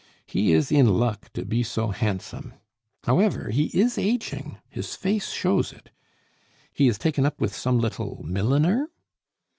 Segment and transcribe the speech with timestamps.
[0.25, 2.55] He is in luck to be so handsome!
[3.03, 5.91] However, he is ageing; his face shows it.
[6.73, 8.89] He has taken up with some little milliner?"